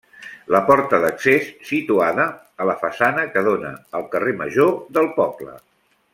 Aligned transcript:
La 0.53 0.59
porta 0.69 0.99
d'accés 1.03 1.45
situada 1.71 2.25
a 2.65 2.67
la 2.71 2.77
façana 2.85 3.27
que 3.37 3.45
dóna 3.51 3.75
al 4.01 4.09
carrer 4.17 4.35
Major 4.43 4.73
del 4.99 5.13
poble. 5.21 5.57